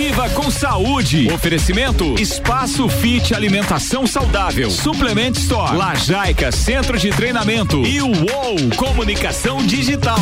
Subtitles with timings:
[0.00, 1.30] Viva com saúde.
[1.30, 4.70] Oferecimento Espaço Fit Alimentação Saudável.
[4.70, 5.76] Suplement Store.
[5.76, 7.84] Lajaica Centro de Treinamento.
[7.84, 10.18] E o UOL Comunicação Digital.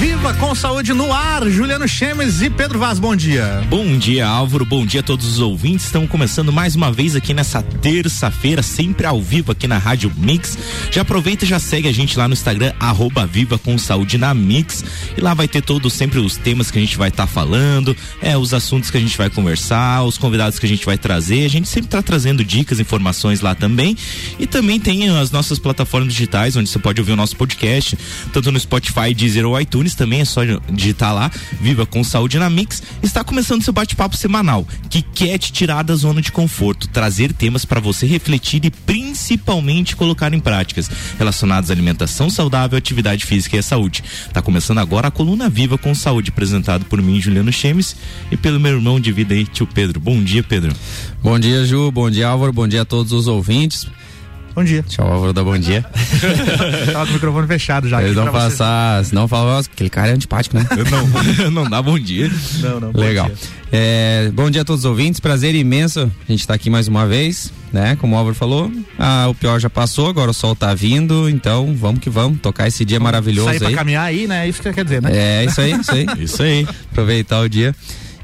[0.00, 3.62] Viva com saúde no ar, Juliano Chemes e Pedro Vaz, bom dia.
[3.68, 5.84] Bom dia, Álvaro, bom dia a todos os ouvintes.
[5.84, 10.56] Estamos começando mais uma vez aqui nessa terça-feira, sempre ao vivo aqui na Rádio Mix.
[10.90, 14.32] Já aproveita e já segue a gente lá no Instagram, arroba Viva com Saúde na
[14.32, 14.82] Mix.
[15.18, 17.94] E lá vai ter todos sempre os temas que a gente vai estar tá falando,
[18.22, 21.44] é, os assuntos que a gente vai conversar, os convidados que a gente vai trazer.
[21.44, 23.94] A gente sempre está trazendo dicas, informações lá também.
[24.38, 27.98] E também tem as nossas plataformas digitais, onde você pode ouvir o nosso podcast,
[28.32, 30.40] tanto no Spotify, Deezer ou iTunes também é só
[30.70, 31.30] digitar lá,
[31.60, 32.82] Viva com Saúde na Mix.
[33.02, 37.64] Está começando seu bate-papo semanal, que quer te tirar da zona de conforto, trazer temas
[37.64, 43.58] para você refletir e principalmente colocar em práticas relacionados à alimentação saudável, atividade física e
[43.58, 44.02] à saúde.
[44.26, 47.96] Está começando agora a coluna Viva com Saúde, apresentado por mim, Juliano Chemes,
[48.30, 50.00] e pelo meu irmão de vida aí, tio Pedro.
[50.00, 50.72] Bom dia, Pedro.
[51.22, 51.90] Bom dia, Ju.
[51.90, 52.52] Bom dia, Álvaro.
[52.52, 53.86] Bom dia a todos os ouvintes.
[54.54, 54.82] Bom dia.
[54.82, 55.84] Tchau, Álvaro da Bom Dia.
[56.92, 58.02] Tava com o microfone fechado já.
[58.02, 60.66] Eles vão passar, senão falam, aquele cara é antipático, né?
[61.42, 62.30] não, não dá bom dia.
[62.60, 62.92] Não, não.
[62.92, 63.28] Legal.
[63.28, 63.60] Bom dia.
[63.72, 67.06] É, bom dia a todos os ouvintes, prazer imenso a gente tá aqui mais uma
[67.06, 67.96] vez, né?
[68.00, 71.72] Como o Álvaro falou, ah, o pior já passou, agora o sol tá vindo, então
[71.76, 73.72] vamos que vamos, tocar esse dia maravilhoso sair aí.
[73.72, 74.48] pra caminhar aí, né?
[74.48, 75.10] Isso que quer dizer, né?
[75.12, 76.06] É, isso aí, isso aí.
[76.18, 76.66] isso aí.
[76.90, 77.74] Aproveitar o dia.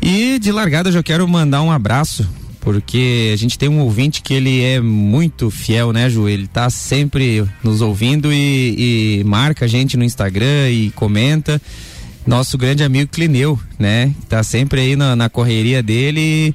[0.02, 2.28] E de largada eu já quero mandar um abraço
[2.67, 6.28] porque a gente tem um ouvinte que ele é muito fiel, né, Ju?
[6.28, 11.62] Ele tá sempre nos ouvindo e, e marca a gente no Instagram e comenta.
[12.27, 14.12] Nosso grande amigo Clineu, né?
[14.28, 16.53] Tá sempre aí na, na correria dele.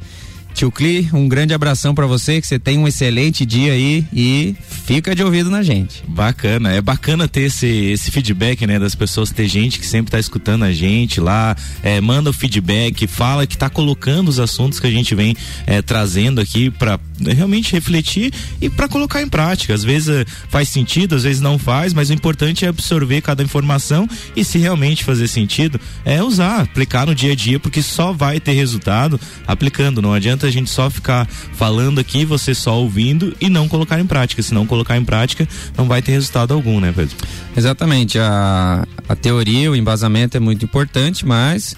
[0.54, 4.56] Tio Cli, um grande abração para você, que você tenha um excelente dia aí e
[4.86, 6.04] fica de ouvido na gente.
[6.08, 10.20] Bacana, é bacana ter esse, esse feedback, né, das pessoas, ter gente que sempre tá
[10.20, 14.88] escutando a gente lá, é, manda o feedback, fala que tá colocando os assuntos que
[14.88, 15.36] a gente vem
[15.66, 19.74] é, trazendo aqui para realmente refletir e para colocar em prática.
[19.74, 24.08] Às vezes faz sentido, às vezes não faz, mas o importante é absorver cada informação
[24.36, 28.40] e se realmente fazer sentido, é usar, aplicar no dia a dia, porque só vai
[28.40, 33.36] ter resultado aplicando, não adianta adianta a gente só ficar falando aqui, você só ouvindo
[33.40, 34.42] e não colocar em prática.
[34.42, 35.48] Se não colocar em prática,
[35.78, 37.16] não vai ter resultado algum, né, Pedro?
[37.56, 38.18] Exatamente.
[38.18, 41.76] A, a teoria, o embasamento é muito importante, mas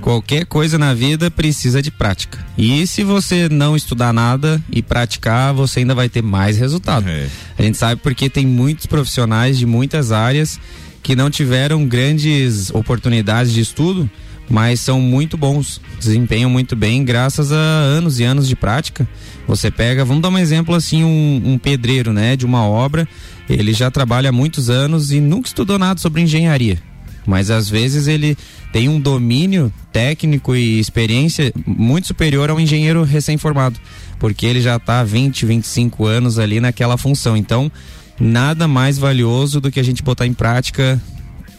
[0.00, 2.38] qualquer coisa na vida precisa de prática.
[2.56, 7.08] E se você não estudar nada e praticar, você ainda vai ter mais resultado.
[7.08, 7.26] É.
[7.58, 10.60] A gente sabe porque tem muitos profissionais de muitas áreas
[11.02, 14.08] que não tiveram grandes oportunidades de estudo
[14.48, 19.08] mas são muito bons, desempenham muito bem graças a anos e anos de prática.
[19.46, 23.08] Você pega, vamos dar um exemplo assim, um, um pedreiro, né, de uma obra,
[23.48, 26.78] ele já trabalha há muitos anos e nunca estudou nada sobre engenharia,
[27.26, 28.36] mas às vezes ele
[28.72, 33.78] tem um domínio técnico e experiência muito superior a um engenheiro recém-formado,
[34.18, 37.36] porque ele já está 20, 25 anos ali naquela função.
[37.36, 37.70] Então,
[38.18, 41.00] nada mais valioso do que a gente botar em prática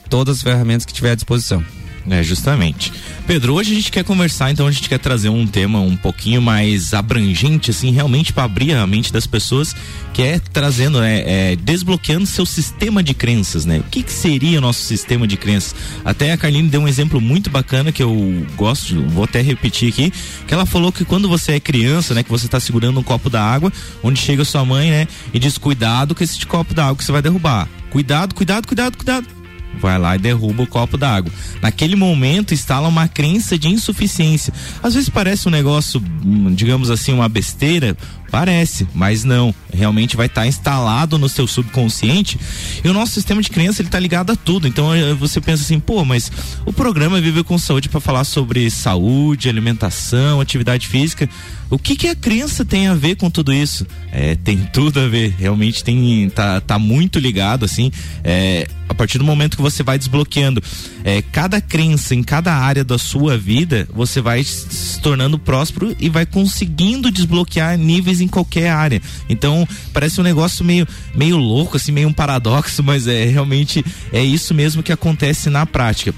[0.10, 1.64] todas as ferramentas que tiver à disposição.
[2.10, 2.94] É, justamente.
[3.26, 6.40] Pedro, hoje a gente quer conversar, então a gente quer trazer um tema um pouquinho
[6.40, 9.76] mais abrangente, assim, realmente para abrir a mente das pessoas,
[10.14, 13.80] que é trazendo, né, é, desbloqueando seu sistema de crenças, né?
[13.80, 15.76] O que, que seria o nosso sistema de crenças?
[16.04, 20.14] Até a Carline deu um exemplo muito bacana que eu gosto, vou até repetir aqui,
[20.48, 23.30] que ela falou que quando você é criança, né, que você está segurando um copo
[23.30, 23.74] da água,
[24.04, 27.12] onde chega sua mãe, né, e diz cuidado com esse copo da água que você
[27.12, 27.68] vai derrubar.
[27.90, 29.35] Cuidado, cuidado, cuidado, cuidado
[29.80, 31.32] vai lá e derruba o copo d'água.
[31.62, 34.54] Naquele momento instala uma crença de insuficiência.
[34.82, 37.96] Às vezes parece um negócio, hum, digamos assim, uma besteira,
[38.32, 39.54] Parece, mas não.
[39.74, 42.38] Realmente vai estar tá instalado no seu subconsciente.
[42.84, 44.68] E o nosso sistema de crença ele tá ligado a tudo.
[44.68, 46.32] Então eh, você pensa assim, pô, mas
[46.66, 51.30] o programa Viver com Saúde para falar sobre saúde, alimentação, atividade física.
[51.70, 53.88] O que que a crença tem a ver com tudo isso?
[54.12, 55.34] É, tem tudo a ver.
[55.38, 57.92] Realmente tem tá, tá muito ligado assim.
[58.24, 60.62] É, a partir do momento que você vai desbloqueando
[61.04, 66.08] é, cada crença em cada área da sua vida, você vai se tornando próspero e
[66.08, 69.02] vai conseguindo desbloquear níveis em qualquer área.
[69.30, 74.24] Então, parece um negócio meio, meio louco, assim, meio um paradoxo, mas é realmente é
[74.24, 76.14] isso mesmo que acontece na prática.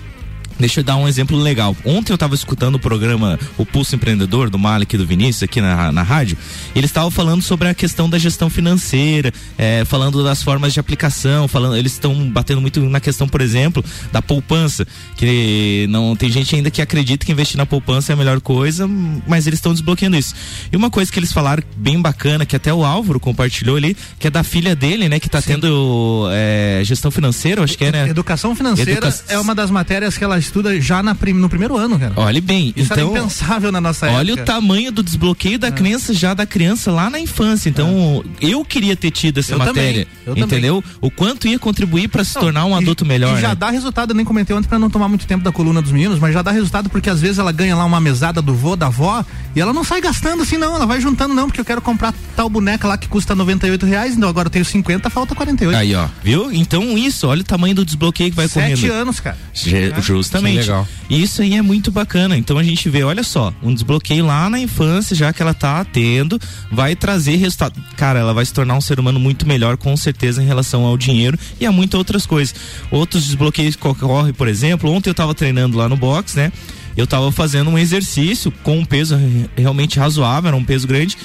[0.59, 1.75] Deixa eu dar um exemplo legal.
[1.85, 5.61] Ontem eu estava escutando o programa O Pulso Empreendedor, do Malik e do Vinícius, aqui
[5.61, 6.37] na, na rádio.
[6.75, 11.47] Eles estavam falando sobre a questão da gestão financeira, é, falando das formas de aplicação,
[11.47, 14.87] falando, eles estão batendo muito na questão, por exemplo, da poupança.
[15.15, 18.87] Que não tem gente ainda que acredita que investir na poupança é a melhor coisa,
[19.27, 20.33] mas eles estão desbloqueando isso.
[20.71, 24.27] E uma coisa que eles falaram bem bacana, que até o Álvaro compartilhou ali, que
[24.27, 28.09] é da filha dele, né, que está tendo é, gestão financeira, acho que é, né?
[28.09, 29.13] Educação financeira Educa...
[29.27, 32.13] é uma das matérias que ela estuda já na, no primeiro ano, cara.
[32.15, 33.09] Olhe bem, Isso então.
[33.09, 34.43] era impensável na nossa olha época.
[34.43, 35.71] o tamanho do desbloqueio da É.
[35.71, 37.69] criança já da criança lá na infância.
[37.69, 40.05] Então, eu queria ter tido essa Eu matéria.
[40.05, 40.43] também, eu também.
[40.43, 40.83] entendeu?
[41.01, 43.37] O quanto ia contribuir para se Não, tornar um e- adulto melhor.
[43.37, 43.55] E já né?
[43.55, 46.19] dá resultado, eu nem comentei ontem pra não tomar muito tempo da coluna dos meninos,
[46.19, 48.87] mas já dá resultado porque às vezes ela ganha lá uma mesada do vô, da
[48.87, 49.23] avó,
[49.55, 52.13] e ela não sai gastando assim não, ela vai juntando não, porque eu quero comprar
[52.35, 55.77] tal boneca lá que custa 98 reais, então agora eu tenho 50, falta 48.
[55.77, 56.51] Aí, ó, viu?
[56.51, 58.93] Então, isso, olha o tamanho do desbloqueio que vai Sete correndo.
[58.93, 59.37] anos, cara.
[59.53, 60.01] Je- É.
[60.37, 60.63] Justamente.
[60.65, 60.87] Que legal.
[61.09, 62.37] E isso aí é muito bacana.
[62.37, 65.83] Então a gente vê, olha só, um desbloqueio lá na infância, já que ela tá
[65.85, 66.39] tendo,
[66.71, 67.79] vai trazer resultado.
[67.95, 70.97] Cara, ela vai se tornar um ser humano muito melhor, com certeza, em relação ao
[70.97, 72.55] dinheiro e a muitas outras coisas.
[72.91, 76.51] Outros desbloqueios que ocorrem, por exemplo, ontem eu tava treinando lá no box, né?
[76.95, 81.15] Eu tava fazendo um exercício com um peso re- realmente razoável, era um peso grande.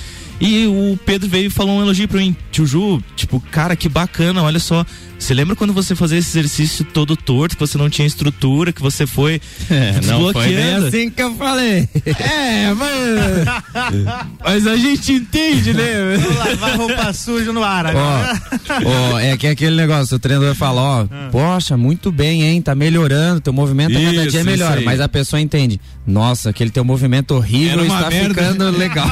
[0.43, 3.89] E o Pedro veio e falou um elogio pra mim, tio Ju, tipo, cara, que
[3.89, 4.85] bacana, olha só.
[5.17, 8.83] Você lembra quando você fazia esse exercício todo torto, que você não tinha estrutura, que
[8.83, 9.41] você foi
[9.71, 10.87] É, não foi bem desbloqueando?
[10.89, 11.89] assim que eu falei.
[12.05, 14.27] É, mas.
[14.45, 16.17] mas a gente entende, né?
[16.17, 18.41] Vou lavar roupa suja no ar agora.
[18.85, 22.61] Ó, ó, é que é aquele negócio, o treinador fala, ó, poxa, muito bem, hein,
[22.61, 26.51] tá melhorando, teu movimento a cada Isso, dia é melhor, mas a pessoa entende, nossa,
[26.51, 28.35] aquele teu movimento horrível está merda.
[28.35, 29.09] ficando legal.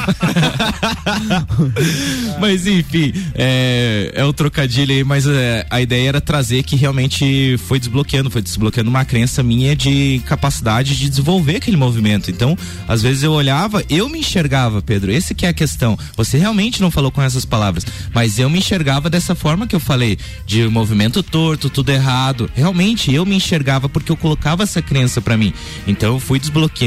[2.40, 7.56] Mas enfim, é, é o trocadilho aí, mas é, a ideia era trazer que realmente
[7.58, 12.31] foi desbloqueando, foi desbloqueando uma crença minha de capacidade de desenvolver aquele movimento.
[12.31, 12.56] Então,
[12.88, 15.98] às vezes eu olhava, eu me enxergava, Pedro, esse que é a questão.
[16.16, 17.84] Você realmente não falou com essas palavras,
[18.14, 22.50] mas eu me enxergava dessa forma que eu falei, de movimento torto, tudo errado.
[22.54, 25.52] Realmente eu me enxergava porque eu colocava essa crença pra mim.
[25.87, 26.80] Então eu fui desbloqueando,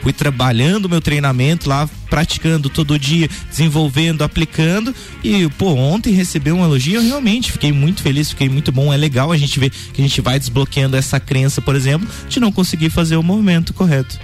[0.00, 6.64] fui trabalhando meu treinamento lá, praticando todo dia, desenvolvendo, aplicando e pô, ontem recebi um
[6.64, 10.00] elogio, eu realmente fiquei muito feliz, fiquei muito bom, é legal a gente ver que
[10.00, 14.18] a gente vai desbloqueando essa crença, por exemplo, de não conseguir fazer o movimento correto.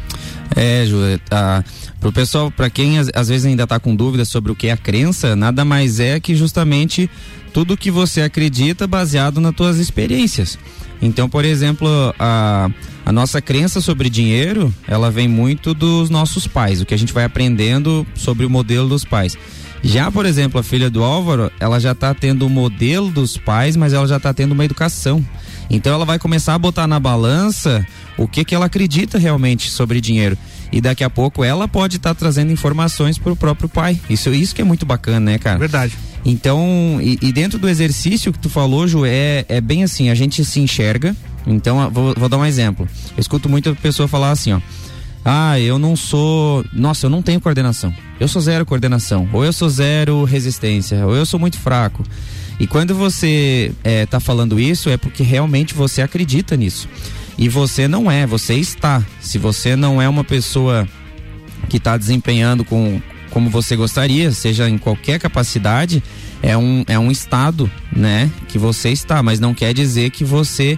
[0.56, 0.97] É, Ju,
[1.29, 1.65] tá,
[2.00, 4.77] pro pessoal, para quem às, vezes ainda tá com dúvidas sobre o que é a
[4.77, 7.09] crença, nada mais é que justamente
[7.53, 10.59] tudo que você acredita baseado nas tuas experiências.
[11.03, 11.88] Então, por exemplo,
[12.19, 12.69] a,
[13.06, 17.12] a nossa crença sobre dinheiro, ela vem muito dos nossos pais, o que a gente
[17.12, 19.37] vai aprendendo sobre o modelo dos pais.
[19.82, 23.77] Já, por exemplo, a filha do Álvaro, ela já tá tendo o modelo dos pais,
[23.77, 25.25] mas ela já tá tendo uma educação.
[25.70, 27.87] Então ela vai começar a botar na balança
[28.19, 30.37] o que que ela acredita realmente sobre dinheiro.
[30.72, 33.99] E daqui a pouco ela pode estar trazendo informações pro próprio pai.
[34.11, 35.58] Isso, isso que é muito bacana, né, cara?
[35.58, 35.96] Verdade.
[36.25, 40.14] Então, e, e dentro do exercício que tu falou, Ju, é, é bem assim, a
[40.14, 41.17] gente se enxerga.
[41.46, 42.87] Então, vou, vou dar um exemplo.
[43.17, 44.61] Eu escuto muita pessoa falar assim, ó.
[45.25, 46.64] Ah, eu não sou.
[46.72, 47.94] Nossa, eu não tenho coordenação.
[48.19, 49.28] Eu sou zero coordenação.
[49.32, 51.06] Ou eu sou zero resistência.
[51.06, 52.02] Ou eu sou muito fraco.
[52.61, 56.87] E quando você é, tá falando isso, é porque realmente você acredita nisso.
[57.39, 59.03] E você não é, você está.
[59.19, 60.87] Se você não é uma pessoa
[61.71, 66.03] que está desempenhando com como você gostaria, seja em qualquer capacidade,
[66.43, 70.77] é um, é um estado, né, que você está, mas não quer dizer que você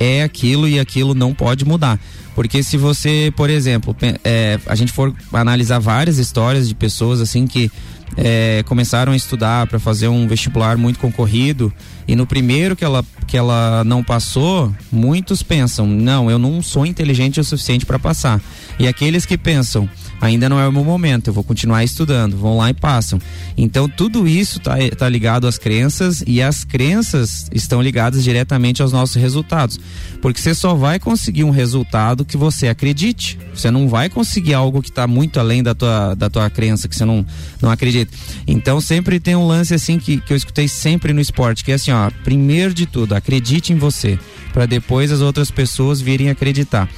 [0.00, 1.98] é aquilo e aquilo não pode mudar.
[2.34, 3.94] Porque se você, por exemplo,
[4.24, 7.70] é, a gente for analisar várias histórias de pessoas assim que
[8.16, 11.72] é, começaram a estudar para fazer um vestibular muito concorrido
[12.06, 16.84] e no primeiro que ela, que ela não passou, muitos pensam, não, eu não sou
[16.84, 18.40] inteligente o suficiente para passar.
[18.78, 19.88] E aqueles que pensam,
[20.22, 23.18] ainda não é o meu momento, eu vou continuar estudando, vão lá e passam.
[23.56, 28.92] Então tudo isso tá, tá ligado às crenças e as crenças estão ligadas diretamente aos
[28.92, 29.80] nossos resultados.
[30.20, 33.36] Porque você só vai conseguir um resultado que você acredite.
[33.52, 36.94] Você não vai conseguir algo que está muito além da tua, da tua crença, que
[36.94, 37.26] você não,
[37.60, 38.16] não acredita.
[38.46, 41.74] Então sempre tem um lance assim que, que eu escutei sempre no esporte, que é
[41.74, 44.16] assim, ó, primeiro de tudo, acredite em você,
[44.52, 46.88] para depois as outras pessoas virem acreditar.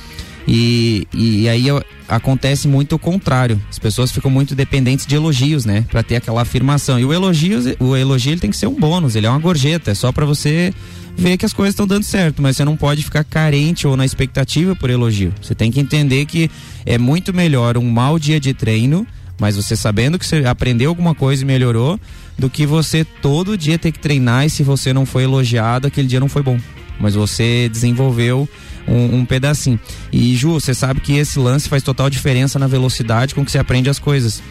[0.46, 1.66] E, e aí
[2.08, 3.60] acontece muito o contrário.
[3.70, 5.84] As pessoas ficam muito dependentes de elogios, né?
[5.90, 6.98] Pra ter aquela afirmação.
[6.98, 9.90] E o elogio, o elogio ele tem que ser um bônus, ele é uma gorjeta,
[9.90, 10.72] é só pra você
[11.16, 14.04] ver que as coisas estão dando certo, mas você não pode ficar carente ou na
[14.04, 15.32] expectativa por elogio.
[15.40, 16.50] Você tem que entender que
[16.84, 19.06] é muito melhor um mau dia de treino,
[19.38, 21.98] mas você sabendo que você aprendeu alguma coisa e melhorou,
[22.36, 26.08] do que você todo dia ter que treinar e se você não foi elogiado, aquele
[26.08, 26.58] dia não foi bom.
[26.98, 28.48] Mas você desenvolveu
[28.86, 29.78] um, um pedacinho.
[30.12, 33.58] E Ju, você sabe que esse lance faz total diferença na velocidade com que você
[33.58, 34.42] aprende as coisas.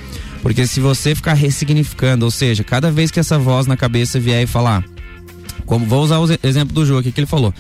[0.42, 4.44] Porque se você ficar ressignificando, ou seja, cada vez que essa voz na cabeça vier
[4.44, 4.84] e falar,
[5.66, 7.54] como vou usar o exemplo do Ju aqui que ele falou,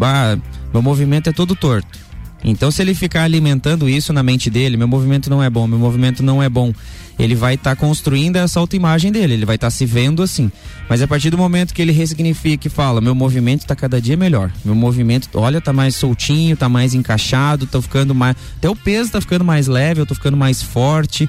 [0.00, 0.38] ah,
[0.72, 1.98] meu movimento é todo torto.
[2.42, 5.78] Então, se ele ficar alimentando isso na mente dele, meu movimento não é bom, meu
[5.78, 6.72] movimento não é bom,
[7.18, 10.50] ele vai estar tá construindo essa autoimagem dele, ele vai estar tá se vendo assim.
[10.88, 14.16] Mas a partir do momento que ele ressignifica e fala, meu movimento está cada dia
[14.16, 18.76] melhor, meu movimento, olha, tá mais soltinho, tá mais encaixado, tô ficando mais, até o
[18.76, 21.28] peso tá ficando mais leve, eu tô ficando mais forte.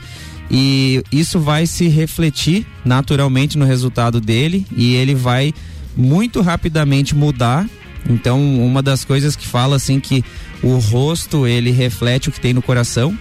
[0.54, 5.54] E isso vai se refletir naturalmente no resultado dele e ele vai
[5.96, 7.66] muito rapidamente mudar.
[8.10, 10.26] Então, uma das coisas que fala assim que
[10.64, 13.18] o rosto ele reflete o que tem no coração.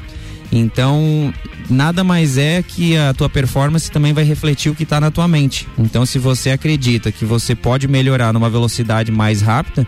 [0.52, 1.32] Então,
[1.68, 5.28] nada mais é que a tua performance também vai refletir o que está na tua
[5.28, 5.66] mente.
[5.78, 9.87] Então, se você acredita que você pode melhorar numa velocidade mais rápida,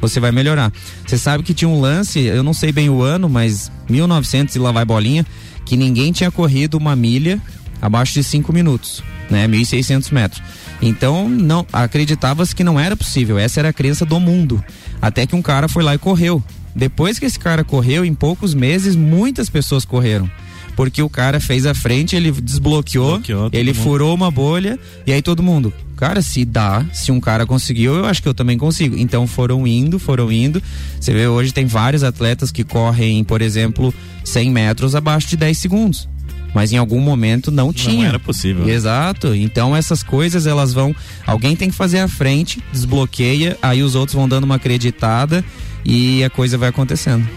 [0.00, 0.72] você vai melhorar.
[1.06, 4.58] Você sabe que tinha um lance, eu não sei bem o ano, mas 1900 e
[4.58, 5.26] lá vai bolinha,
[5.64, 7.40] que ninguém tinha corrido uma milha
[7.82, 9.48] abaixo de 5 minutos, né?
[9.48, 10.42] 1.600 metros.
[10.80, 13.38] Então, não acreditava-se que não era possível.
[13.38, 14.62] Essa era a crença do mundo.
[15.00, 16.42] Até que um cara foi lá e correu.
[16.74, 20.28] Depois que esse cara correu, em poucos meses, muitas pessoas correram.
[20.74, 23.20] Porque o cara fez a frente, ele desbloqueou,
[23.52, 23.82] ele mundo.
[23.82, 28.06] furou uma bolha, e aí todo mundo, cara, se dá, se um cara conseguiu, eu
[28.06, 28.96] acho que eu também consigo.
[28.98, 30.60] Então foram indo, foram indo.
[30.98, 35.58] Você vê, hoje tem vários atletas que correm, por exemplo, 100 metros abaixo de 10
[35.58, 36.08] segundos
[36.54, 38.02] mas em algum momento não tinha.
[38.02, 38.68] Não era possível.
[38.68, 39.34] Exato.
[39.34, 40.94] Então essas coisas elas vão,
[41.26, 45.44] alguém tem que fazer a frente, desbloqueia, aí os outros vão dando uma acreditada
[45.84, 47.28] e a coisa vai acontecendo.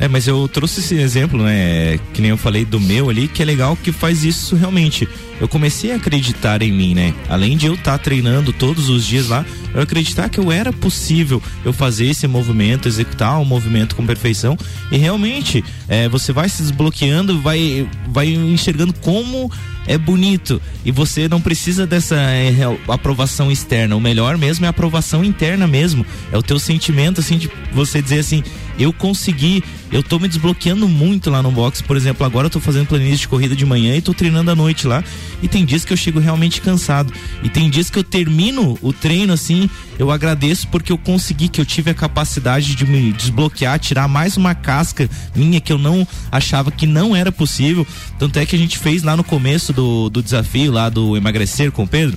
[0.00, 2.00] É, mas eu trouxe esse exemplo, né?
[2.14, 5.06] Que nem eu falei do meu ali, que é legal que faz isso realmente.
[5.38, 7.14] Eu comecei a acreditar em mim, né?
[7.28, 10.72] Além de eu estar tá treinando todos os dias lá, eu acreditar que eu era
[10.72, 14.56] possível eu fazer esse movimento, executar o um movimento com perfeição.
[14.90, 19.50] E realmente, é, você vai se desbloqueando, vai, vai enxergando como
[19.86, 22.54] é bonito e você não precisa dessa é,
[22.88, 23.96] aprovação externa.
[23.96, 26.06] O melhor mesmo é a aprovação interna mesmo.
[26.30, 28.44] É o teu sentimento assim de você dizer assim,
[28.82, 32.60] eu consegui, eu tô me desbloqueando muito lá no box, por exemplo, agora eu tô
[32.60, 35.04] fazendo planilha de corrida de manhã e tô treinando à noite lá,
[35.42, 38.92] e tem dias que eu chego realmente cansado, e tem dias que eu termino o
[38.92, 39.68] treino assim,
[39.98, 44.36] eu agradeço porque eu consegui, que eu tive a capacidade de me desbloquear, tirar mais
[44.36, 47.86] uma casca minha que eu não achava que não era possível,
[48.18, 51.70] tanto é que a gente fez lá no começo do, do desafio lá do emagrecer
[51.70, 52.16] com o Pedro,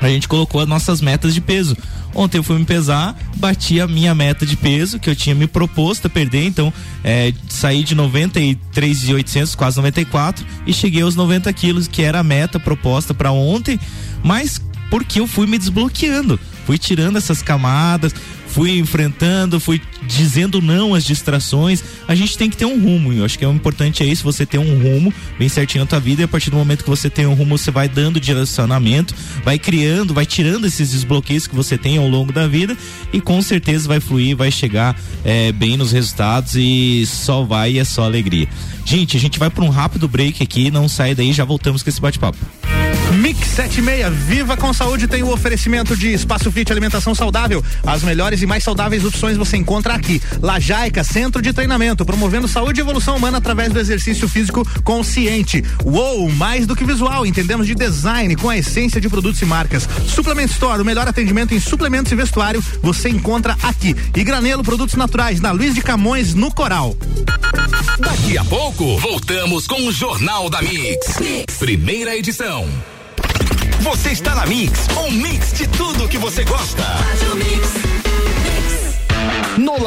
[0.00, 1.76] a gente colocou as nossas metas de peso.
[2.14, 5.46] Ontem eu fui me pesar, bati a minha meta de peso que eu tinha me
[5.46, 6.72] proposto a perder, então
[7.04, 12.58] é, saí de 93,800, quase 94 e cheguei aos 90 quilos, que era a meta
[12.58, 13.78] proposta para ontem,
[14.22, 18.14] mas porque eu fui me desbloqueando, fui tirando essas camadas,
[18.48, 21.82] fui enfrentando, fui dizendo não às distrações.
[22.06, 23.12] A gente tem que ter um rumo.
[23.12, 25.88] Eu acho que é o importante é isso, você ter um rumo bem certinho na
[25.88, 28.18] tua vida e a partir do momento que você tem um rumo, você vai dando
[28.20, 29.14] direcionamento,
[29.44, 32.76] vai criando, vai tirando esses desbloqueios que você tem ao longo da vida
[33.12, 37.78] e com certeza vai fluir, vai chegar é, bem nos resultados e só vai e
[37.78, 38.48] é só alegria.
[38.84, 41.90] Gente, a gente vai para um rápido break aqui, não sai daí, já voltamos com
[41.90, 42.38] esse bate-papo.
[43.28, 47.62] Mix 76, Viva com Saúde tem o oferecimento de Espaço Fit Alimentação Saudável.
[47.84, 50.18] As melhores e mais saudáveis opções você encontra aqui.
[50.40, 55.62] Lajaica, Centro de Treinamento, promovendo saúde e evolução humana através do exercício físico consciente.
[55.84, 59.86] Uou, mais do que visual, entendemos de design com a essência de produtos e marcas.
[60.06, 63.94] Suplement Store, o melhor atendimento em suplementos e vestuário, você encontra aqui.
[64.16, 66.96] E Granelo Produtos Naturais, na Luiz de Camões, no Coral.
[67.98, 71.18] Daqui a pouco, voltamos com o Jornal da mix.
[71.58, 72.66] Primeira edição.
[73.80, 76.82] Você está na Mix, um mix de tudo que você gosta.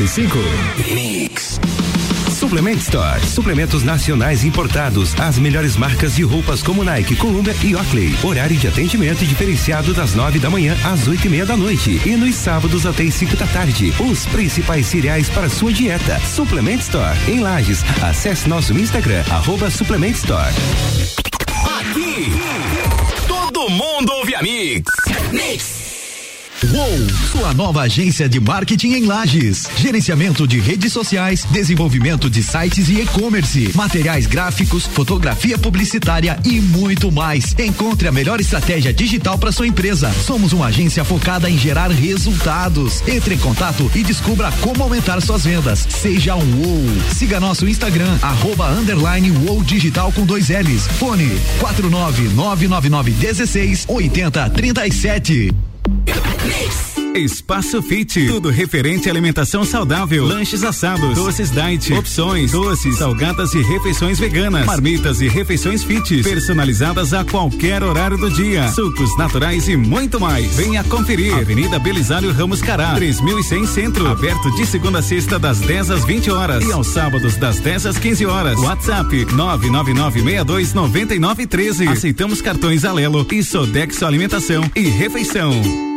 [0.00, 0.38] 95.
[0.94, 1.60] Mix.
[2.30, 3.20] Suplement Store.
[3.20, 5.14] Suplementos nacionais importados.
[5.20, 8.16] As melhores marcas de roupas como Nike, Columbia e Oakley.
[8.22, 12.00] Horário de atendimento diferenciado das nove da manhã às oito e meia da noite.
[12.06, 13.92] E nos sábados até as cinco da tarde.
[14.00, 16.18] Os principais cereais para sua dieta.
[16.20, 17.18] Suplement Store.
[17.28, 17.84] Em Lages.
[18.02, 20.54] Acesse nosso Instagram, arroba Suplement Store.
[21.78, 22.32] Aqui,
[23.28, 24.90] todo mundo ouve a Mix.
[25.30, 25.79] Mix.
[26.62, 29.66] Uou, sua nova agência de marketing em Lages.
[29.78, 37.10] Gerenciamento de redes sociais, desenvolvimento de sites e e-commerce, materiais gráficos, fotografia publicitária e muito
[37.10, 37.54] mais.
[37.58, 40.12] Encontre a melhor estratégia digital para sua empresa.
[40.12, 43.02] Somos uma agência focada em gerar resultados.
[43.08, 45.86] Entre em contato e descubra como aumentar suas vendas.
[45.88, 46.84] Seja um Uou.
[47.16, 49.30] Siga nosso Instagram, arroba underline
[49.64, 50.86] Digital com dois L's.
[50.98, 55.69] Fone 4999916 8037.
[57.14, 63.60] Espaço Fit, tudo referente à alimentação saudável, lanches assados, doces diet, opções, doces, salgadas e
[63.62, 69.76] refeições veganas, marmitas e refeições fit, personalizadas a qualquer horário do dia, sucos naturais e
[69.76, 70.56] muito mais.
[70.56, 71.34] Venha conferir.
[71.34, 76.30] Avenida Belisário Ramos Cará, 3100 Centro, aberto de segunda a sexta das 10 às 20
[76.30, 78.58] horas e aos sábados das 10 às 15 horas.
[78.58, 81.88] WhatsApp 999629913.
[81.88, 85.89] Aceitamos cartões Alelo e Sodexo Alimentação e Refeição.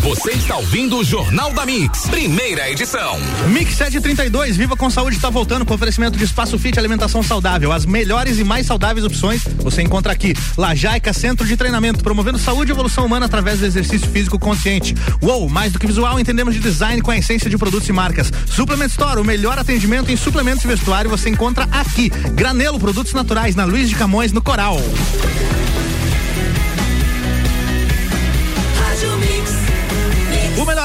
[0.00, 3.18] Você está ouvindo o Jornal da Mix, primeira edição.
[3.48, 7.72] Mix 732, Viva com Saúde está voltando com oferecimento de espaço fit alimentação saudável.
[7.72, 10.34] As melhores e mais saudáveis opções você encontra aqui.
[10.56, 14.94] Lajaica Centro de Treinamento, promovendo saúde e evolução humana através do exercício físico consciente.
[15.22, 18.32] Uou, mais do que visual, entendemos de design com a essência de produtos e marcas.
[18.46, 22.08] Suplement Store, o melhor atendimento em suplementos e vestuário você encontra aqui.
[22.34, 24.80] Granelo, produtos naturais na Luiz de Camões, no Coral.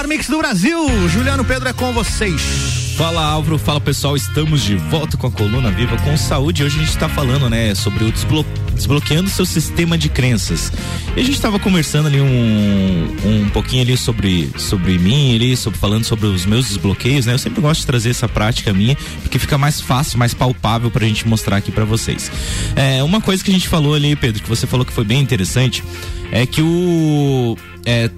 [0.03, 1.09] Melhor mix do Brasil.
[1.09, 2.93] Juliano Pedro é com vocês.
[2.97, 6.63] Fala Álvaro, fala pessoal, estamos de volta com a Coluna Viva com Saúde.
[6.63, 10.71] Hoje a gente está falando, né, sobre o desblo desbloqueando seu sistema de crenças.
[11.15, 15.79] E a gente estava conversando ali um, um pouquinho ali sobre, sobre mim, ali, sobre,
[15.79, 17.33] falando sobre os meus desbloqueios, né?
[17.33, 21.05] Eu sempre gosto de trazer essa prática minha, porque fica mais fácil, mais palpável pra
[21.05, 22.31] gente mostrar aqui para vocês.
[22.75, 25.21] É, uma coisa que a gente falou ali, Pedro, que você falou que foi bem
[25.21, 25.83] interessante,
[26.31, 27.57] é que o.
[27.85, 28.09] É,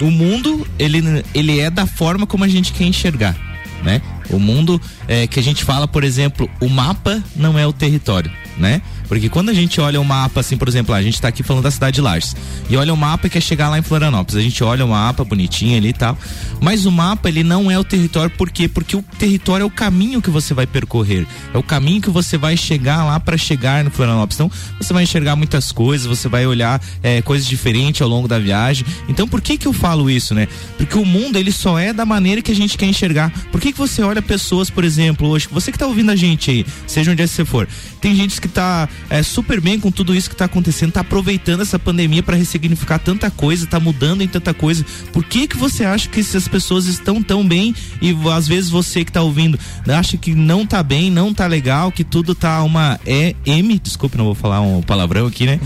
[0.00, 3.36] o mundo ele, ele é da forma como a gente quer enxergar,
[3.82, 4.00] né?
[4.30, 8.30] O mundo é, que a gente fala, por exemplo, o mapa não é o território,
[8.56, 8.80] né?
[9.10, 11.64] Porque quando a gente olha o mapa, assim, por exemplo, a gente está aqui falando
[11.64, 12.36] da cidade de Lages,
[12.68, 14.36] e olha o mapa e quer chegar lá em Florianópolis.
[14.36, 16.16] A gente olha o mapa bonitinho ali e tal,
[16.60, 18.68] mas o mapa ele não é o território, por quê?
[18.68, 22.38] Porque o território é o caminho que você vai percorrer, é o caminho que você
[22.38, 24.36] vai chegar lá para chegar no Florianópolis.
[24.36, 24.50] Então,
[24.80, 28.86] você vai enxergar muitas coisas, você vai olhar é, coisas diferentes ao longo da viagem.
[29.08, 30.46] Então, por que que eu falo isso, né?
[30.78, 33.32] Porque o mundo ele só é da maneira que a gente quer enxergar.
[33.50, 36.48] Por que que você olha pessoas, por exemplo, hoje, você que tá ouvindo a gente
[36.48, 37.66] aí, seja onde é que você for,
[38.00, 41.62] tem gente que tá é, super bem com tudo isso que está acontecendo, está aproveitando
[41.62, 44.84] essa pandemia para ressignificar tanta coisa, está mudando em tanta coisa.
[45.12, 49.04] Por que que você acha que essas pessoas estão tão bem e às vezes você
[49.04, 49.58] que está ouvindo
[49.88, 54.16] acha que não tá bem, não tá legal, que tudo tá uma é M, desculpe,
[54.16, 55.58] não vou falar um palavrão aqui, né?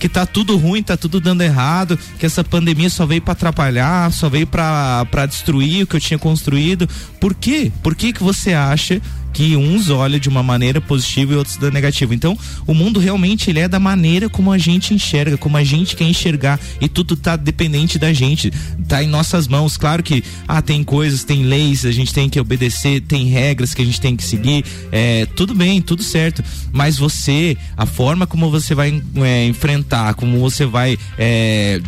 [0.00, 4.10] que tá tudo ruim, tá tudo dando errado, que essa pandemia só veio para atrapalhar,
[4.10, 6.88] só veio para destruir o que eu tinha construído.
[7.20, 7.70] Por quê?
[7.82, 9.00] Por que que você acha
[9.32, 12.14] que uns olham de uma maneira positiva e outros da negativa.
[12.14, 15.96] Então, o mundo realmente ele é da maneira como a gente enxerga, como a gente
[15.96, 18.50] quer enxergar e tudo tá dependente da gente,
[18.88, 19.76] tá em nossas mãos.
[19.76, 23.82] Claro que ah, tem coisas, tem leis, a gente tem que obedecer, tem regras que
[23.82, 26.42] a gente tem que seguir, é, tudo bem, tudo certo.
[26.72, 31.80] Mas você, a forma como você vai é, enfrentar, como você vai é,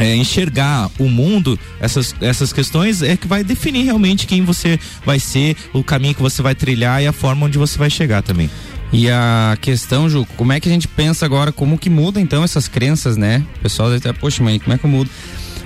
[0.00, 5.20] é, enxergar o mundo, essas, essas questões, é que vai definir realmente quem você vai
[5.20, 8.48] ser, o caminho que você vai trilhar e a forma onde você vai chegar também.
[8.92, 12.42] E a questão, Ju, como é que a gente pensa agora, como que muda então
[12.42, 13.44] essas crenças, né?
[13.58, 15.10] O pessoal estar, poxa, mãe, como é que eu mudo?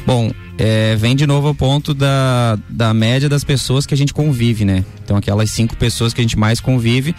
[0.05, 4.13] Bom, é, vem de novo ao ponto da, da média das pessoas que a gente
[4.13, 4.85] convive, né?
[5.03, 7.15] Então, aquelas cinco pessoas que a gente mais convive,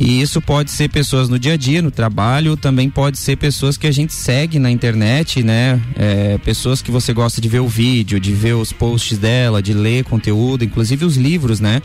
[0.00, 3.76] e isso pode ser pessoas no dia a dia, no trabalho, também pode ser pessoas
[3.76, 5.80] que a gente segue na internet, né?
[5.96, 9.74] É, pessoas que você gosta de ver o vídeo, de ver os posts dela, de
[9.74, 11.82] ler conteúdo, inclusive os livros, né?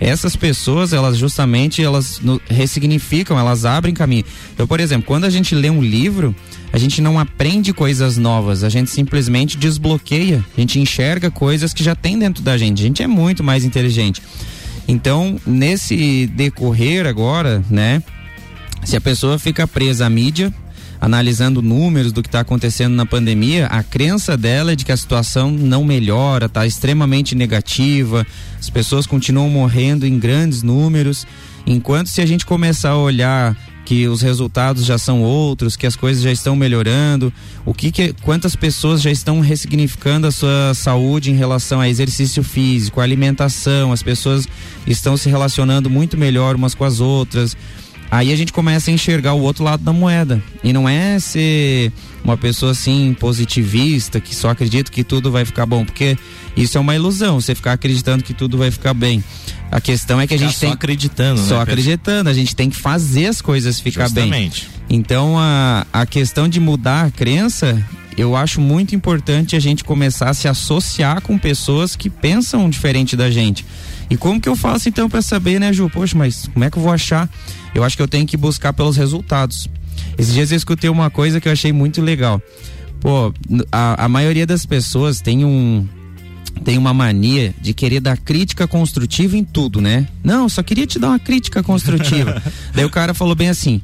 [0.00, 2.20] Essas pessoas, elas justamente, elas
[2.50, 4.24] ressignificam, elas abrem caminho.
[4.52, 6.34] Então, por exemplo, quando a gente lê um livro,
[6.72, 11.84] a gente não aprende coisas novas, a gente simplesmente desbloqueia, a gente enxerga coisas que
[11.84, 12.80] já tem dentro da gente.
[12.80, 14.20] A gente é muito mais inteligente.
[14.86, 18.02] Então, nesse decorrer agora, né?
[18.84, 20.52] Se a pessoa fica presa à mídia,
[21.00, 24.96] analisando números do que está acontecendo na pandemia, a crença dela é de que a
[24.96, 28.26] situação não melhora, está extremamente negativa,
[28.58, 31.26] as pessoas continuam morrendo em grandes números.
[31.66, 35.96] Enquanto se a gente começar a olhar que os resultados já são outros, que as
[35.96, 37.32] coisas já estão melhorando,
[37.64, 42.42] o que, que quantas pessoas já estão ressignificando a sua saúde em relação a exercício
[42.42, 44.46] físico, alimentação, as pessoas
[44.86, 47.56] estão se relacionando muito melhor umas com as outras.
[48.10, 50.42] Aí a gente começa a enxergar o outro lado da moeda.
[50.62, 51.90] E não é ser
[52.22, 56.16] uma pessoa assim positivista que só acredita que tudo vai ficar bom, porque
[56.54, 59.24] isso é uma ilusão, você ficar acreditando que tudo vai ficar bem.
[59.72, 62.68] A questão é que a gente só tem acreditando, só né, acreditando, a gente tem
[62.68, 64.68] que fazer as coisas ficar Justamente.
[64.86, 64.98] bem.
[64.98, 67.82] Então a, a questão de mudar a crença,
[68.18, 73.16] eu acho muito importante a gente começar a se associar com pessoas que pensam diferente
[73.16, 73.64] da gente.
[74.10, 75.88] E como que eu faço então para saber, né, Ju?
[75.88, 77.26] Poxa, mas como é que eu vou achar?
[77.74, 79.70] Eu acho que eu tenho que buscar pelos resultados.
[80.18, 82.42] Esses dias eu escutei uma coisa que eu achei muito legal.
[83.00, 83.32] Pô,
[83.72, 85.88] a, a maioria das pessoas tem um,
[86.64, 90.06] tem uma mania de querer dar crítica construtiva em tudo, né?
[90.22, 92.42] Não, só queria te dar uma crítica construtiva.
[92.74, 93.80] Daí o cara falou bem assim: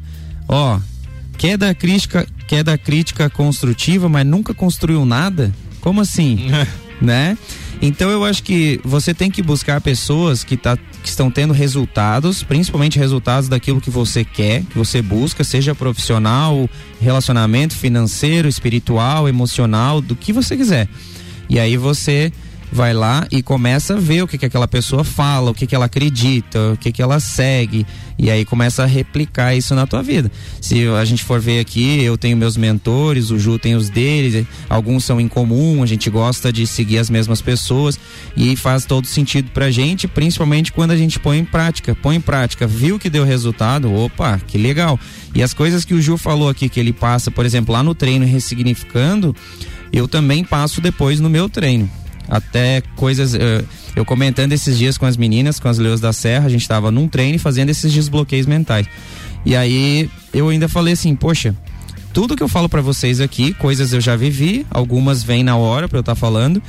[0.47, 0.79] ó,
[1.37, 5.53] quer dar crítica, quer dar crítica construtiva, mas nunca construiu nada?
[5.81, 6.49] Como assim?
[7.01, 7.37] né?
[7.81, 12.43] Então eu acho que você tem que buscar pessoas que, tá, que estão tendo resultados,
[12.43, 16.69] principalmente resultados daquilo que você quer, que você busca, seja profissional,
[17.01, 20.89] relacionamento financeiro, espiritual, emocional, do que você quiser.
[21.49, 22.33] E aí você
[22.71, 25.75] vai lá e começa a ver o que, que aquela pessoa fala, o que, que
[25.75, 27.87] ela acredita, o que, que ela segue,
[28.19, 30.31] e aí começa a replicar isso na tua vida.
[30.61, 34.47] Se a gente for ver aqui, eu tenho meus mentores, o Ju tem os deles,
[34.69, 37.99] alguns são em comum, a gente gosta de seguir as mesmas pessoas
[38.37, 41.95] e faz todo sentido pra gente, principalmente quando a gente põe em prática.
[41.95, 44.99] Põe em prática, viu que deu resultado, opa, que legal.
[45.35, 47.95] E as coisas que o Ju falou aqui, que ele passa, por exemplo, lá no
[47.95, 49.35] treino ressignificando,
[49.93, 51.89] eu também passo depois no meu treino
[52.29, 53.35] até coisas.
[53.35, 53.65] Eu,
[53.97, 56.91] eu comentando esses dias com as meninas, com as leões da serra, a gente estava
[56.91, 58.87] num treino fazendo esses desbloqueios mentais.
[59.45, 61.55] E aí eu ainda falei assim, poxa,
[62.13, 65.89] tudo que eu falo para vocês aqui, coisas eu já vivi, algumas vêm na hora
[65.89, 66.63] para eu estar tá falando,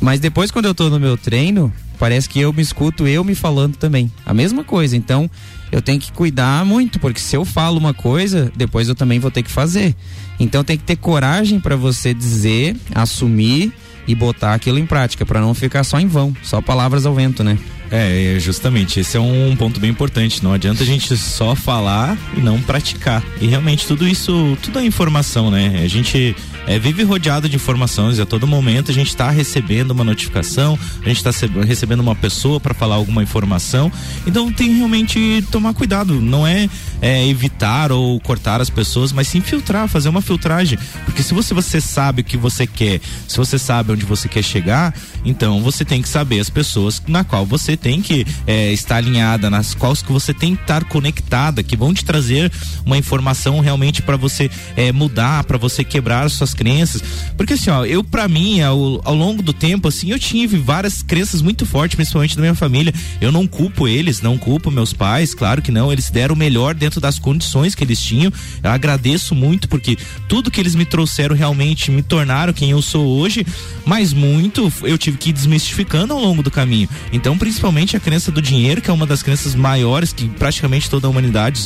[0.00, 3.34] mas depois quando eu tô no meu treino, parece que eu me escuto eu me
[3.34, 4.10] falando também.
[4.24, 4.96] A mesma coisa.
[4.96, 5.30] Então,
[5.70, 9.30] eu tenho que cuidar muito, porque se eu falo uma coisa, depois eu também vou
[9.30, 9.94] ter que fazer.
[10.38, 13.72] Então, tem que ter coragem para você dizer, assumir
[14.08, 17.44] e botar aquilo em prática, para não ficar só em vão, só palavras ao vento,
[17.44, 17.58] né?
[17.90, 20.42] É, justamente, esse é um ponto bem importante.
[20.42, 23.22] Não adianta a gente só falar e não praticar.
[23.40, 25.80] E realmente tudo isso, tudo é informação, né?
[25.82, 26.34] A gente
[26.68, 31.08] é, vive rodeado de informações a todo momento a gente está recebendo uma notificação, a
[31.08, 31.30] gente está
[31.64, 33.90] recebendo uma pessoa para falar alguma informação.
[34.26, 36.20] Então tem realmente tomar cuidado.
[36.20, 36.68] Não é,
[37.00, 40.78] é, evitar ou cortar as pessoas, mas sim filtrar, fazer uma filtragem.
[41.04, 44.42] Porque se você, você sabe o que você quer, se você sabe onde você quer
[44.42, 48.96] chegar, então você tem que saber as pessoas na qual você tem que é, estar
[48.96, 52.52] alinhada, nas quais que você tem que estar conectada, que vão te trazer
[52.84, 57.00] uma informação realmente para você é, mudar, para você quebrar as suas crenças.
[57.36, 61.02] Porque assim, ó, eu para mim, ao, ao longo do tempo, assim, eu tive várias
[61.02, 62.92] crenças muito fortes, principalmente da minha família.
[63.20, 66.74] Eu não culpo eles, não culpo meus pais, claro que não, eles deram o melhor
[66.74, 68.32] dentro das condições que eles tinham.
[68.62, 69.96] Eu agradeço muito porque
[70.28, 73.46] tudo que eles me trouxeram realmente me tornaram quem eu sou hoje,
[73.86, 76.88] mas muito eu tive que ir desmistificando ao longo do caminho.
[77.12, 81.06] Então, principalmente a crença do dinheiro, que é uma das crenças maiores que praticamente toda
[81.06, 81.62] a humanidade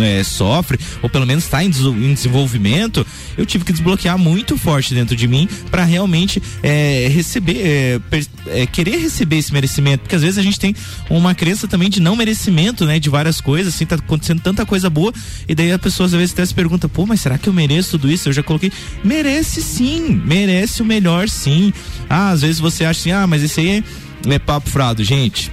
[0.00, 4.94] é, sofre, ou pelo menos está em, em desenvolvimento, eu tive que desbloquear muito forte
[4.94, 8.00] dentro de mim para realmente é, receber, é,
[8.48, 10.74] é, querer receber esse merecimento, porque às vezes a gente tem
[11.08, 14.90] uma crença também de não merecimento, né, de várias coisas, assim, tá acontecendo tanta coisa
[14.90, 15.12] boa
[15.48, 17.92] e daí a pessoa às vezes até se pergunta, pô, mas será que eu mereço
[17.92, 18.28] tudo isso?
[18.28, 18.72] Eu já coloquei,
[19.04, 21.72] merece sim, merece o melhor sim.
[22.08, 23.84] Ah, às vezes você acha assim, ah, mas esse aí
[24.28, 25.52] é, é papo frado, gente.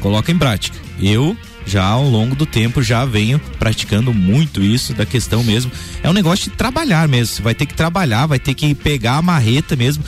[0.00, 0.76] Coloca em prática.
[1.00, 1.36] Eu
[1.66, 5.70] já ao longo do tempo já venho praticando muito isso da questão mesmo.
[6.02, 7.34] É um negócio de trabalhar mesmo.
[7.34, 10.04] Você vai ter que trabalhar, vai ter que pegar a marreta mesmo,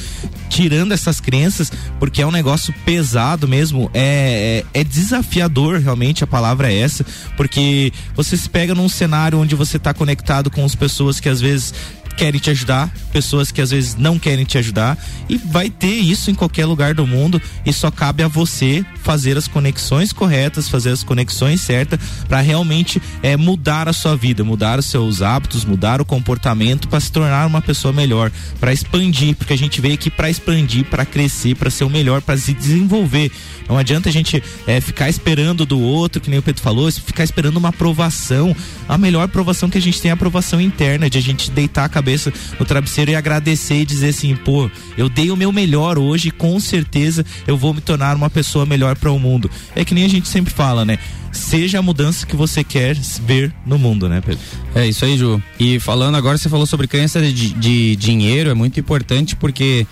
[0.49, 3.90] tirando essas crenças, porque é um negócio pesado mesmo.
[3.95, 7.05] É, é, é desafiador, realmente, a palavra é essa,
[7.37, 11.40] porque você se pega num cenário onde você está conectado com as pessoas que às
[11.40, 11.73] vezes
[12.16, 14.98] querem te ajudar, pessoas que às vezes não querem te ajudar
[15.29, 19.37] e vai ter isso em qualquer lugar do mundo e só cabe a você fazer
[19.37, 24.79] as conexões corretas, fazer as conexões certas para realmente é, mudar a sua vida, mudar
[24.79, 29.52] os seus hábitos, mudar o comportamento para se tornar uma pessoa melhor, para expandir, porque
[29.52, 33.31] a gente veio aqui para expandir, para crescer, para ser o melhor, para se desenvolver.
[33.68, 37.24] Não adianta a gente é, ficar esperando do outro, que nem o Pedro falou, ficar
[37.24, 38.57] esperando uma aprovação.
[38.88, 41.85] A melhor aprovação que a gente tem é a aprovação interna, de a gente deitar
[41.85, 42.06] a cabeça
[42.59, 46.59] no travesseiro e agradecer e dizer assim, pô, eu dei o meu melhor hoje, com
[46.61, 49.51] certeza eu vou me tornar uma pessoa melhor para o mundo.
[49.75, 50.99] É que nem a gente sempre fala, né?
[51.33, 54.42] Seja a mudança que você quer ver no mundo, né, Pedro?
[54.75, 55.42] É isso aí, Ju.
[55.61, 59.87] E falando agora, você falou sobre crença de, de dinheiro, é muito importante porque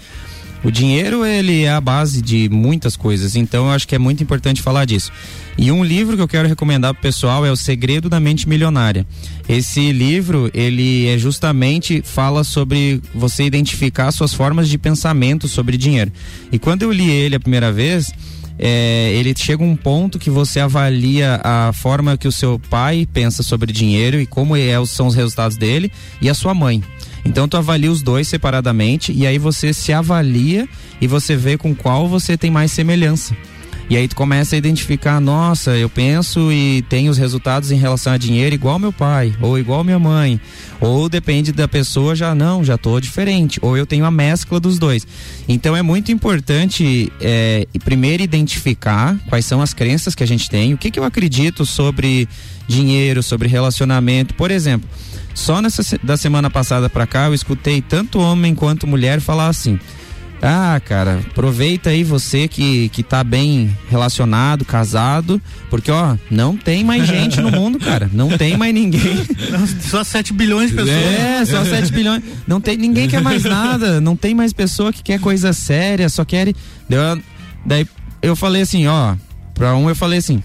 [0.64, 4.22] O dinheiro, ele é a base de muitas coisas, então eu acho que é muito
[4.22, 5.12] importante falar disso.
[5.58, 9.06] E um livro que eu quero recomendar pro pessoal é O Segredo da Mente Milionária.
[9.46, 16.10] Esse livro, ele é justamente fala sobre você identificar suas formas de pensamento sobre dinheiro.
[16.50, 18.10] E quando eu li ele a primeira vez,
[18.58, 23.42] é, ele chega um ponto que você avalia a forma que o seu pai pensa
[23.42, 26.82] sobre dinheiro e como é, são os resultados dele e a sua mãe.
[27.24, 30.68] Então tu avalia os dois separadamente e aí você se avalia
[31.00, 33.34] e você vê com qual você tem mais semelhança.
[33.88, 38.14] E aí tu começa a identificar, nossa, eu penso e tenho os resultados em relação
[38.14, 40.40] a dinheiro igual meu pai, ou igual minha mãe,
[40.80, 44.78] ou depende da pessoa, já não, já tô diferente, ou eu tenho a mescla dos
[44.78, 45.06] dois.
[45.46, 50.72] Então é muito importante é, primeiro identificar quais são as crenças que a gente tem,
[50.72, 52.26] o que, que eu acredito sobre
[52.66, 54.34] dinheiro, sobre relacionamento.
[54.34, 54.88] Por exemplo,
[55.34, 59.78] só nessa da semana passada para cá eu escutei tanto homem quanto mulher falar assim:
[60.46, 66.84] ah, cara, aproveita aí você que, que tá bem relacionado, casado, porque ó, não tem
[66.84, 68.10] mais gente no mundo, cara.
[68.12, 69.24] Não tem mais ninguém.
[69.80, 70.96] só 7 bilhões de pessoas.
[70.96, 72.22] É, só 7 bilhões.
[72.46, 74.02] Não tem, ninguém quer mais nada.
[74.02, 76.52] Não tem mais pessoa que quer coisa séria, só quer.
[77.64, 77.86] Daí
[78.20, 79.16] eu falei assim, ó,
[79.54, 80.42] pra um eu falei assim,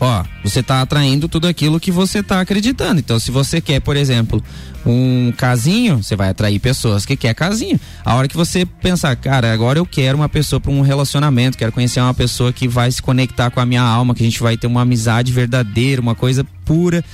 [0.00, 3.00] ó, você tá atraindo tudo aquilo que você tá acreditando.
[3.00, 4.42] Então, se você quer, por exemplo,
[4.86, 7.78] um casinho, você vai atrair pessoas que quer casinho.
[8.04, 11.72] A hora que você pensar, cara, agora eu quero uma pessoa para um relacionamento, quero
[11.72, 14.56] conhecer uma pessoa que vai se conectar com a minha alma, que a gente vai
[14.56, 17.04] ter uma amizade verdadeira, uma coisa pura.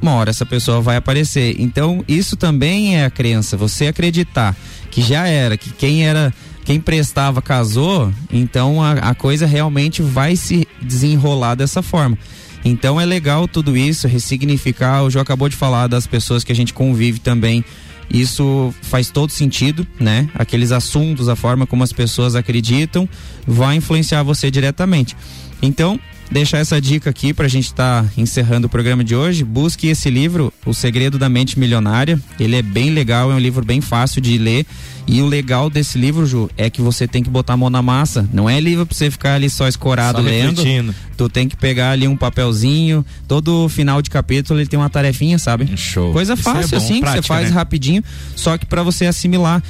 [0.00, 1.56] Uma hora essa pessoa vai aparecer.
[1.58, 3.56] Então, isso também é a crença.
[3.56, 4.54] Você acreditar
[4.90, 6.32] que já era, que quem era
[6.66, 12.18] quem prestava casou, então a, a coisa realmente vai se desenrolar dessa forma.
[12.64, 15.04] Então é legal tudo isso, ressignificar.
[15.04, 17.64] O João acabou de falar das pessoas que a gente convive também.
[18.10, 20.28] Isso faz todo sentido, né?
[20.34, 23.08] Aqueles assuntos, a forma como as pessoas acreditam,
[23.46, 25.16] vai influenciar você diretamente.
[25.62, 26.00] Então,
[26.30, 29.44] deixar essa dica aqui para a gente estar tá encerrando o programa de hoje.
[29.44, 32.20] Busque esse livro, O Segredo da Mente Milionária.
[32.40, 34.66] Ele é bem legal, é um livro bem fácil de ler.
[35.08, 37.80] E o legal desse livro, Ju, é que você tem que botar a mão na
[37.80, 38.28] massa.
[38.32, 40.56] Não é livro pra você ficar ali só escorado só lendo.
[40.56, 40.94] Refletindo.
[41.16, 43.06] Tu tem que pegar ali um papelzinho.
[43.28, 45.76] Todo final de capítulo ele tem uma tarefinha, sabe?
[45.76, 46.12] Show.
[46.12, 47.54] Coisa é fácil é bom, assim, prática, que você faz né?
[47.54, 48.02] rapidinho.
[48.34, 49.62] Só que para você assimilar.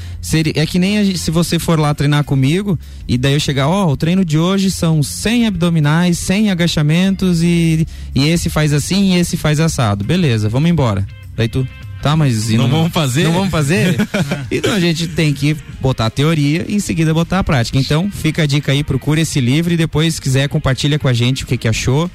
[0.55, 3.87] É que nem gente, se você for lá treinar comigo e daí eu chegar, ó,
[3.87, 9.15] oh, o treino de hoje são 100 abdominais, 100 agachamentos e, e esse faz assim
[9.15, 10.03] e esse faz assado.
[10.03, 11.07] Beleza, vamos embora.
[11.37, 11.69] Daí tu,
[12.07, 13.25] Tá, mas não, não, vamos fazer?
[13.25, 13.97] Não vamos fazer?
[14.49, 17.77] então a gente tem que botar a teoria e em seguida botar a prática.
[17.79, 21.13] Então, fica a dica aí, procura esse livro e depois, se quiser, compartilha com a
[21.13, 22.09] gente o que, que achou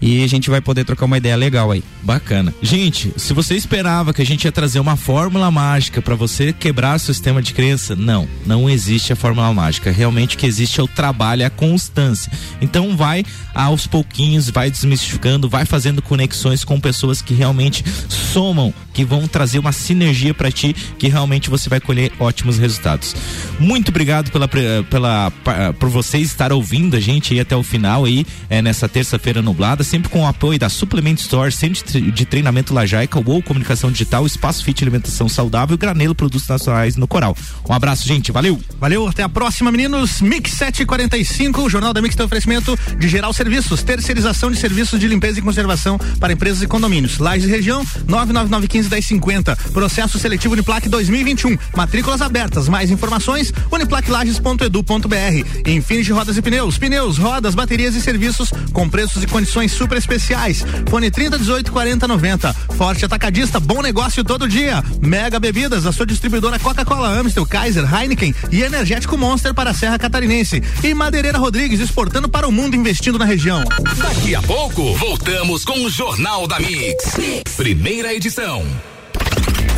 [0.00, 1.82] e a gente vai poder trocar uma ideia legal aí.
[2.02, 2.54] Bacana.
[2.62, 6.98] Gente, se você esperava que a gente ia trazer uma fórmula mágica para você quebrar
[6.98, 9.90] seu sistema de crença, não, não existe a fórmula mágica.
[9.90, 12.30] Realmente o que existe é o trabalho, é a constância.
[12.60, 19.04] Então vai aos pouquinhos, vai desmistificando, vai fazendo conexões com pessoas que realmente somam, que
[19.04, 23.14] vão trazer uma sinergia para ti, que realmente você vai colher ótimos resultados.
[23.58, 25.32] Muito obrigado pela, pela
[25.78, 29.82] por vocês estar ouvindo a gente aí até o final aí, é, nessa terça-feira nublada
[29.88, 34.62] sempre com o apoio da Suplement Store, Centro de Treinamento Lajaica, ou Comunicação Digital, Espaço
[34.62, 37.36] Fit Alimentação Saudável e Granelo Produtos Nacionais no Coral.
[37.68, 38.30] Um abraço, gente.
[38.30, 38.60] Valeu.
[38.78, 40.20] Valeu, até a próxima, meninos.
[40.20, 45.08] Mix 745, o Jornal da Mix tem oferecimento de geral serviços, terceirização de serviços de
[45.08, 47.18] limpeza e conservação para empresas e condomínios.
[47.18, 51.56] Lages Região, 99915 Processo seletivo Uniplac 2021.
[51.74, 52.68] Matrículas abertas.
[52.68, 55.68] Mais informações, uniplaclages.edu.br.
[55.70, 56.76] Infinity Rodas e Pneus.
[56.76, 60.64] Pneus, rodas, baterias e serviços com preços e condições super especiais.
[60.90, 62.52] Fone 30 18 40 90.
[62.76, 64.82] Forte Atacadista, bom negócio todo dia.
[65.00, 69.98] Mega Bebidas, a sua distribuidora Coca-Cola, Amstel, Kaiser, Heineken e Energético Monster para a Serra
[69.98, 70.62] Catarinense.
[70.82, 73.62] E Madeireira Rodrigues exportando para o mundo investindo na região.
[73.96, 77.16] Daqui a pouco, voltamos com o Jornal da mix.
[77.16, 77.54] mix.
[77.56, 78.64] Primeira edição.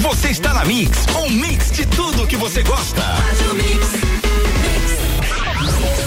[0.01, 3.03] Você está na Mix, um mix de tudo que você gosta.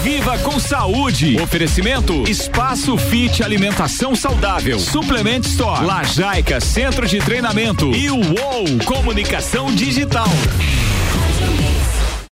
[0.04, 1.40] Viva com saúde.
[1.40, 4.78] Oferecimento Espaço Fit Alimentação Saudável.
[4.78, 5.82] Suplement Store.
[5.82, 7.90] Lajaica Centro de Treinamento.
[7.90, 10.28] E o UOL Comunicação Digital.